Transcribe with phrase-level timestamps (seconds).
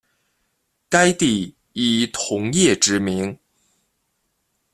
[0.89, 3.37] 该地以铜业知名。